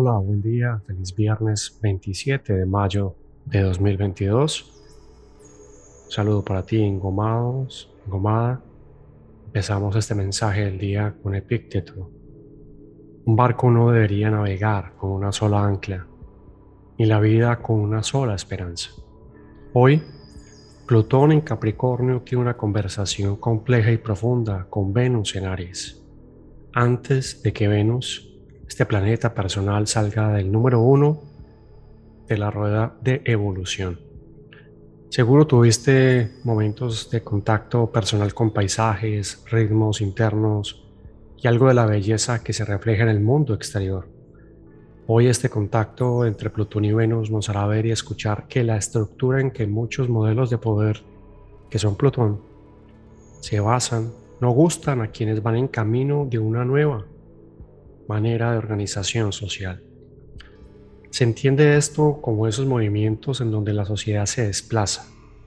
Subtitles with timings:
[0.00, 3.16] Hola, buen día, feliz viernes 27 de mayo
[3.46, 4.72] de 2022.
[6.08, 8.62] saludo para ti, engomados, engomada.
[9.46, 12.12] Empezamos este mensaje del día con Epícteto.
[13.24, 16.06] Un barco no debería navegar con una sola ancla,
[16.96, 18.92] ni la vida con una sola esperanza.
[19.72, 20.00] Hoy,
[20.86, 26.00] Plutón en Capricornio tiene una conversación compleja y profunda con Venus en Aries.
[26.72, 28.27] Antes de que Venus
[28.68, 31.22] este planeta personal salga del número uno
[32.28, 33.98] de la rueda de evolución.
[35.08, 40.84] Seguro tuviste momentos de contacto personal con paisajes, ritmos internos
[41.38, 44.06] y algo de la belleza que se refleja en el mundo exterior.
[45.06, 49.40] Hoy este contacto entre Plutón y Venus nos hará ver y escuchar que la estructura
[49.40, 51.02] en que muchos modelos de poder,
[51.70, 52.42] que son Plutón,
[53.40, 54.12] se basan,
[54.42, 57.06] no gustan a quienes van en camino de una nueva
[58.08, 59.82] manera de organización social.
[61.10, 65.06] Se entiende esto como esos movimientos en donde la sociedad se desplaza.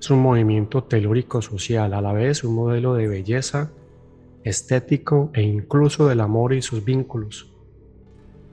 [0.00, 3.70] Es un movimiento telúrico social, a la vez un modelo de belleza,
[4.44, 7.52] estético e incluso del amor y sus vínculos,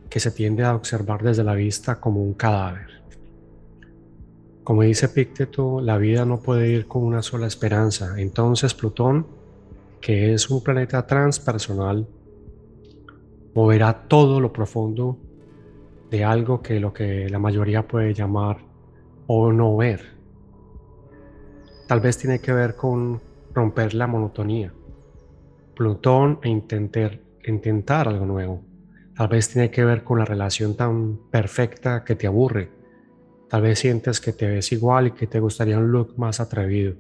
[0.10, 3.00] que se tiende a observar desde la vista como un cadáver.
[4.64, 8.14] Como dice Pícteto, la vida no puede ir con una sola esperanza.
[8.22, 9.26] Entonces Plutón,
[10.00, 12.08] que es un planeta transpersonal,
[13.54, 15.18] moverá todo lo profundo
[16.10, 18.58] de algo que lo que la mayoría puede llamar
[19.28, 20.02] o no ver.
[21.88, 23.22] Tal vez tiene que ver con
[23.54, 24.74] romper la monotonía.
[25.76, 28.62] Plutón e intentar, intentar algo nuevo.
[29.16, 32.70] Tal vez tiene que ver con la relación tan perfecta que te aburre.
[33.50, 36.96] Tal vez sientes que te ves igual y que te gustaría un look más atrevido.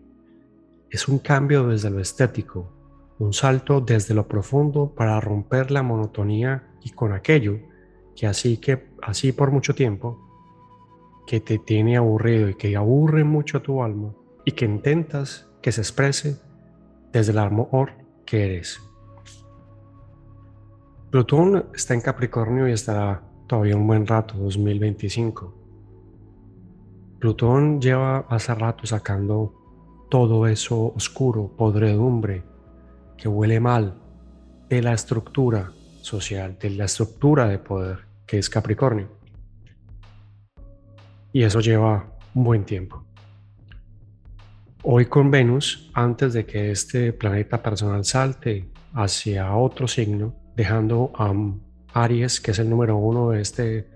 [0.89, 2.78] Es un cambio desde lo estético,
[3.19, 7.59] un salto desde lo profundo para romper la monotonía y con aquello
[8.15, 10.25] que así que así por mucho tiempo
[11.27, 14.13] que te tiene aburrido y que aburre mucho tu alma
[14.45, 16.39] y que intentas que se exprese
[17.11, 17.91] desde el amor
[18.25, 18.81] que eres.
[21.11, 25.55] Plutón está en Capricornio y estará todavía un buen rato, 2025.
[27.19, 32.43] Plutón lleva hace rato sacando todo eso oscuro, podredumbre,
[33.19, 33.95] que huele mal
[34.69, 35.71] de la estructura
[36.01, 39.09] social, de la estructura de poder que es Capricornio.
[41.33, 43.03] Y eso lleva un buen tiempo.
[44.83, 51.33] Hoy con Venus, antes de que este planeta personal salte hacia otro signo, dejando a
[51.93, 53.87] Aries, que es el número uno de este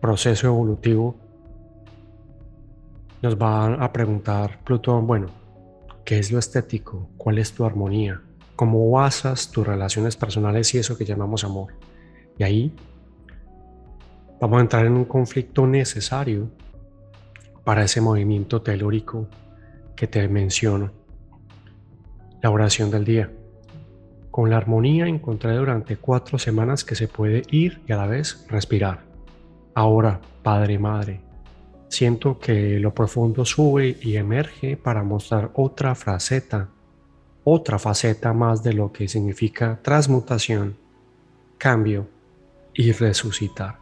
[0.00, 1.16] proceso evolutivo,
[3.20, 5.26] nos va a preguntar Plutón, bueno,
[6.04, 7.10] ¿qué es lo estético?
[7.18, 8.22] ¿Cuál es tu armonía?
[8.60, 11.72] Cómo basas tus relaciones personales y eso que llamamos amor.
[12.36, 12.74] Y ahí
[14.38, 16.50] vamos a entrar en un conflicto necesario
[17.64, 19.28] para ese movimiento telúrico
[19.96, 20.90] que te menciono.
[22.42, 23.32] La oración del día.
[24.30, 28.44] Con la armonía encontré durante cuatro semanas que se puede ir y a la vez
[28.50, 29.04] respirar.
[29.74, 31.22] Ahora, Padre Madre,
[31.88, 36.68] siento que lo profundo sube y emerge para mostrar otra fraseta
[37.44, 40.76] otra faceta más de lo que significa transmutación,
[41.58, 42.08] cambio
[42.74, 43.78] y resucitar.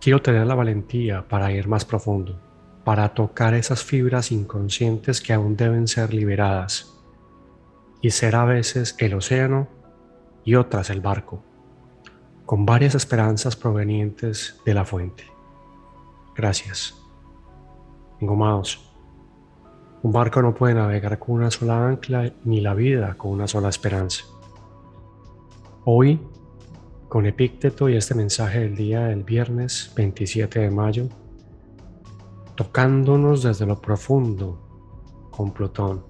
[0.00, 2.40] Quiero tener la valentía para ir más profundo,
[2.84, 6.92] para tocar esas fibras inconscientes que aún deben ser liberadas
[8.00, 9.68] y ser a veces el océano
[10.44, 11.42] y otras el barco,
[12.44, 15.24] con varias esperanzas provenientes de la fuente.
[16.34, 16.94] Gracias.
[18.20, 18.91] Engomados.
[20.02, 23.68] Un barco no puede navegar con una sola ancla ni la vida con una sola
[23.68, 24.24] esperanza.
[25.84, 26.20] Hoy,
[27.08, 31.08] con Epícteto y este mensaje del día del viernes 27 de mayo,
[32.56, 36.04] tocándonos desde lo profundo con Plutón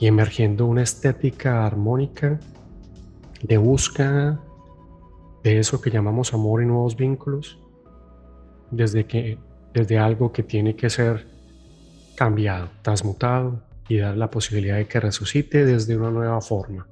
[0.00, 2.40] y emergiendo una estética armónica
[3.40, 4.42] de búsqueda
[5.44, 7.62] de eso que llamamos amor y nuevos vínculos,
[8.72, 9.38] desde, que,
[9.72, 11.33] desde algo que tiene que ser
[12.14, 16.86] cambiado, transmutado y dar la posibilidad de que resucite desde una nueva forma.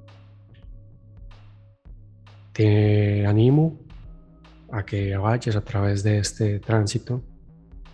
[2.51, 3.79] Te animo
[4.71, 7.23] a que vayas a través de este tránsito,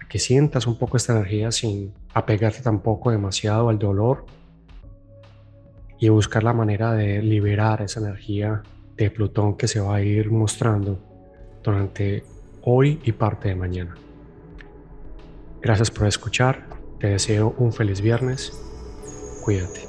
[0.04, 4.26] a que sientas un poco esta energía sin apegarte tampoco demasiado al dolor
[5.98, 8.64] y buscar la manera de liberar esa energía
[8.96, 11.00] de Plutón que se va a ir mostrando
[11.64, 12.24] durante
[12.64, 13.96] hoy y parte de mañana.
[15.62, 18.60] Gracias por escuchar te deseo un feliz viernes.
[19.40, 19.89] Cuídate.